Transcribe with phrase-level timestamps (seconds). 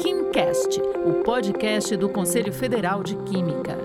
[0.00, 3.78] KimCast, o podcast do Conselho Federal de Química.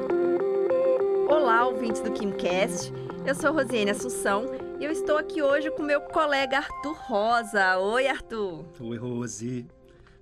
[1.30, 2.92] Olá, ouvintes do KimCast.
[3.26, 4.46] Eu sou Rosiane Assunção
[4.80, 7.78] e eu estou aqui hoje com meu colega Arthur Rosa.
[7.78, 8.66] Oi, Arthur.
[8.80, 9.68] Oi, Rose.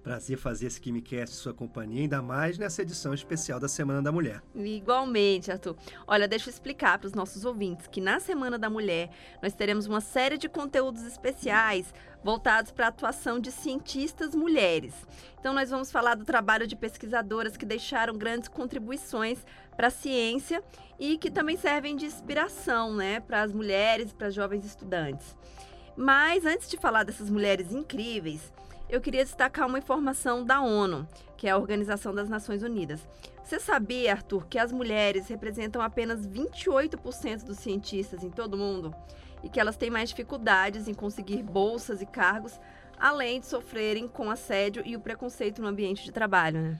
[0.03, 4.41] Prazer fazer esse KimiCast sua companhia, ainda mais nessa edição especial da Semana da Mulher.
[4.55, 5.75] Igualmente, Arthur.
[6.07, 9.11] Olha, deixa eu explicar para os nossos ouvintes que na Semana da Mulher
[9.43, 11.93] nós teremos uma série de conteúdos especiais
[12.23, 14.93] voltados para a atuação de cientistas mulheres.
[15.39, 20.63] Então, nós vamos falar do trabalho de pesquisadoras que deixaram grandes contribuições para a ciência
[20.99, 25.35] e que também servem de inspiração né, para as mulheres e para as jovens estudantes.
[25.95, 28.51] Mas antes de falar dessas mulheres incríveis,
[28.91, 32.99] eu queria destacar uma informação da ONU, que é a Organização das Nações Unidas.
[33.41, 38.93] Você sabia, Arthur, que as mulheres representam apenas 28% dos cientistas em todo o mundo
[39.41, 42.59] e que elas têm mais dificuldades em conseguir bolsas e cargos,
[42.99, 46.79] além de sofrerem com assédio e o preconceito no ambiente de trabalho, né?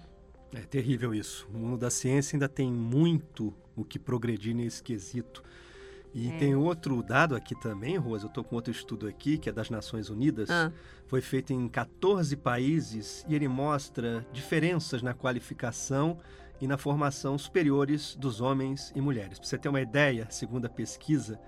[0.54, 1.48] É terrível isso.
[1.54, 5.42] O mundo da ciência ainda tem muito o que progredir nesse quesito.
[6.14, 6.38] E é.
[6.38, 9.70] tem outro dado aqui também, Rosa, eu estou com outro estudo aqui, que é das
[9.70, 10.50] Nações Unidas.
[10.50, 10.72] Ah.
[11.08, 16.18] Foi feito em 14 países e ele mostra diferenças na qualificação
[16.60, 19.40] e na formação superiores dos homens e mulheres.
[19.40, 21.40] Para você ter uma ideia, segundo a pesquisa,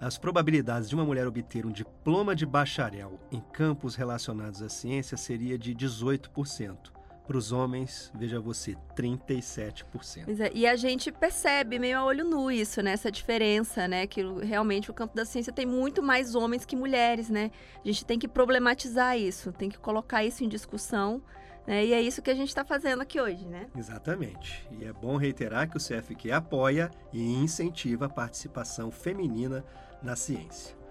[0.00, 5.16] as probabilidades de uma mulher obter um diploma de bacharel em campos relacionados à ciência
[5.16, 6.91] seria de 18%.
[7.26, 10.40] Para os homens, veja você, 37%.
[10.40, 12.92] É, e a gente percebe meio a olho nu isso, né?
[12.92, 14.06] Essa diferença, né?
[14.06, 17.50] Que realmente o campo da ciência tem muito mais homens que mulheres, né?
[17.84, 21.22] A gente tem que problematizar isso, tem que colocar isso em discussão.
[21.66, 21.86] Né?
[21.86, 23.68] E é isso que a gente está fazendo aqui hoje, né?
[23.76, 24.66] Exatamente.
[24.72, 29.64] E é bom reiterar que o CFQ apoia e incentiva a participação feminina
[30.02, 30.81] na ciência.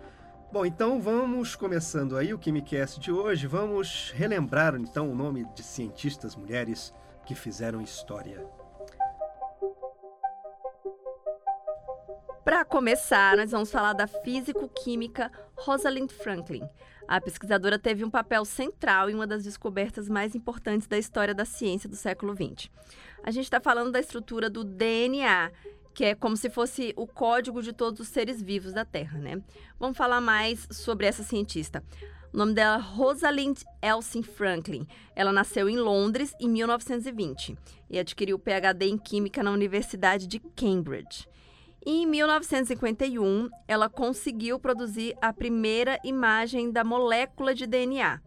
[0.52, 3.48] Bom, então vamos começando aí o KimiCast de hoje.
[3.48, 6.94] Vamos relembrar então o nome de cientistas mulheres
[7.26, 8.46] que fizeram história.
[12.44, 16.68] Para começar, nós vamos falar da físico-química Rosalind Franklin.
[17.08, 21.46] A pesquisadora teve um papel central em uma das descobertas mais importantes da história da
[21.46, 22.70] ciência do século XX.
[23.24, 25.50] A gente está falando da estrutura do DNA,
[25.94, 29.42] que é como se fosse o código de todos os seres vivos da Terra, né?
[29.80, 31.84] Vamos falar mais sobre essa cientista.
[32.34, 34.88] O nome dela é Rosalind Elsin Franklin.
[35.16, 37.58] Ela nasceu em Londres em 1920
[37.90, 41.28] e adquiriu o PhD em Química na Universidade de Cambridge.
[41.86, 48.22] E em 1951, ela conseguiu produzir a primeira imagem da molécula de DNA.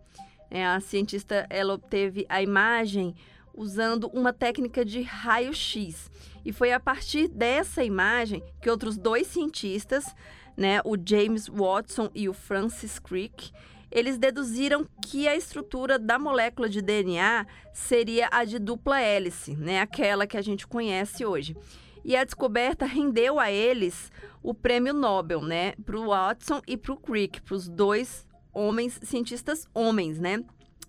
[0.51, 3.15] É, a cientista ela obteve a imagem
[3.55, 6.11] usando uma técnica de raio-x.
[6.45, 10.15] E foi a partir dessa imagem que outros dois cientistas,
[10.57, 13.53] né, o James Watson e o Francis Crick,
[13.91, 19.81] eles deduziram que a estrutura da molécula de DNA seria a de dupla hélice, né,
[19.81, 21.57] aquela que a gente conhece hoje.
[22.05, 26.93] E a descoberta rendeu a eles o prêmio Nobel, né, para o Watson e para
[26.93, 30.45] o Crick, para os dois homens cientistas homens, né?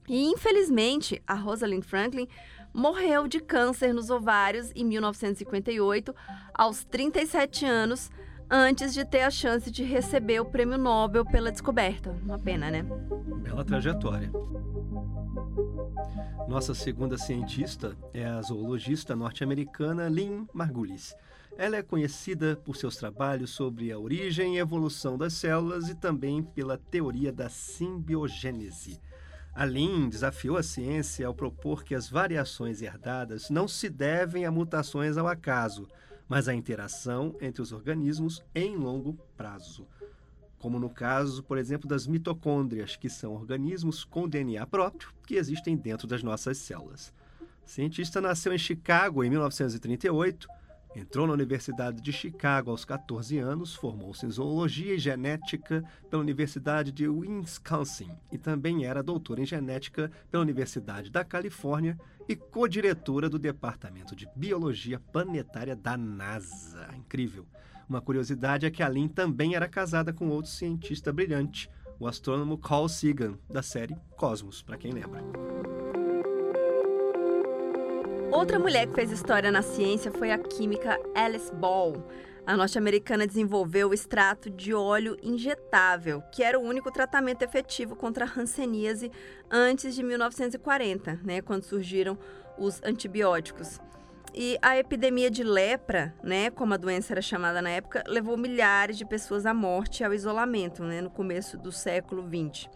[0.08, 2.28] E infelizmente a Rosalind Franklin
[2.74, 6.14] morreu de câncer nos ovários em 1958,
[6.54, 8.12] aos 37 anos,
[8.50, 12.12] antes de ter a chance de receber o prêmio Nobel pela descoberta.
[12.24, 12.84] Uma pena, né?
[13.42, 14.32] Bela trajetória.
[16.48, 21.16] Nossa segunda cientista é a zoologista norte-americana Lynn Margulis.
[21.58, 26.44] Ela é conhecida por seus trabalhos sobre a origem e evolução das células e também
[26.44, 29.00] pela teoria da simbiogênese.
[29.56, 35.16] Alin desafiou a ciência ao propor que as variações herdadas não se devem a mutações
[35.16, 35.88] ao acaso,
[36.28, 39.88] mas à interação entre os organismos em longo prazo.
[40.60, 45.78] Como no caso, por exemplo, das mitocôndrias, que são organismos com DNA próprio que existem
[45.78, 47.14] dentro das nossas células.
[47.66, 50.50] O cientista nasceu em Chicago em 1938
[50.96, 56.90] Entrou na Universidade de Chicago aos 14 anos, formou-se em zoologia e genética pela Universidade
[56.90, 62.00] de Wisconsin e também era doutora em genética pela Universidade da Califórnia
[62.30, 66.90] e co-diretora do Departamento de Biologia Planetária da NASA.
[66.96, 67.46] Incrível!
[67.90, 72.58] Uma curiosidade é que a Lynn também era casada com outro cientista brilhante, o astrônomo
[72.58, 75.22] Carl Sagan, da série Cosmos, para quem lembra.
[78.46, 82.08] Outra mulher que fez história na ciência foi a química Alice Ball.
[82.46, 88.24] A norte-americana desenvolveu o extrato de óleo injetável, que era o único tratamento efetivo contra
[88.24, 89.12] a hanseníase
[89.50, 92.20] antes de 1940, né, quando surgiram
[92.56, 93.80] os antibióticos.
[94.32, 98.96] E a epidemia de lepra, né, como a doença era chamada na época, levou milhares
[98.96, 102.70] de pessoas à morte e ao isolamento, né, no começo do século XX.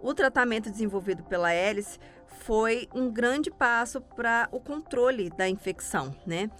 [0.00, 1.98] O tratamento desenvolvido pela Alice
[2.44, 6.50] foi um grande passo para o controle da infecção, né?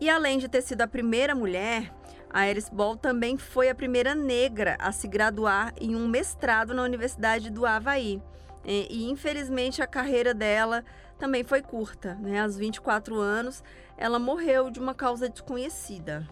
[0.00, 1.92] E além de ter sido a primeira mulher,
[2.30, 6.82] a Alice Ball também foi a primeira negra a se graduar em um mestrado na
[6.82, 8.22] Universidade do Havaí.
[8.64, 10.84] E, e infelizmente a carreira dela
[11.18, 12.40] também foi curta, né?
[12.40, 13.62] Aos 24 anos,
[13.96, 16.26] ela morreu de uma causa desconhecida.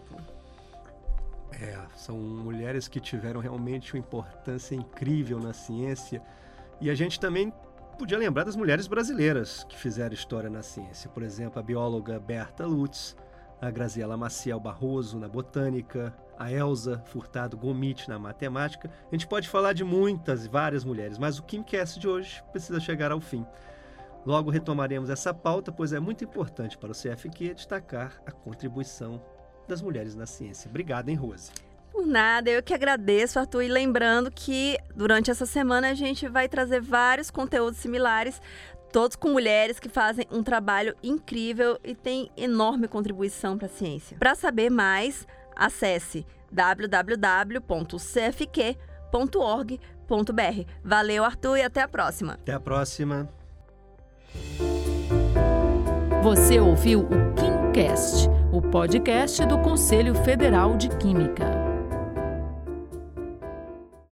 [1.51, 6.21] É, são mulheres que tiveram realmente uma importância incrível na ciência.
[6.79, 7.53] E a gente também
[7.99, 11.09] podia lembrar das mulheres brasileiras que fizeram história na ciência.
[11.09, 13.13] Por exemplo, a bióloga Berta Lutz,
[13.59, 18.89] a Graziela Maciel Barroso na botânica, a Elsa Furtado Gomit na matemática.
[19.11, 23.11] A gente pode falar de muitas, várias mulheres, mas o Kimcast de hoje precisa chegar
[23.11, 23.45] ao fim.
[24.25, 29.21] Logo retomaremos essa pauta, pois é muito importante para o CFQ destacar a contribuição
[29.67, 30.69] das mulheres na ciência.
[30.69, 31.51] Obrigado, hein, Rose?
[31.91, 33.63] Por nada, eu que agradeço, Arthur.
[33.63, 38.41] E lembrando que durante essa semana a gente vai trazer vários conteúdos similares,
[38.91, 44.17] todos com mulheres que fazem um trabalho incrível e têm enorme contribuição para a ciência.
[44.17, 47.91] Para saber mais, acesse www.cfq.org.br.
[50.83, 52.33] Valeu, Arthur, e até a próxima.
[52.33, 53.29] Até a próxima.
[56.23, 61.58] Você ouviu o KimCast, o podcast do Conselho Federal de Química.